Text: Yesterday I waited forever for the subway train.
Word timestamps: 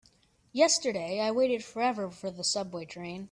Yesterday 0.51 1.19
I 1.19 1.29
waited 1.29 1.63
forever 1.63 2.09
for 2.09 2.31
the 2.31 2.43
subway 2.43 2.85
train. 2.85 3.19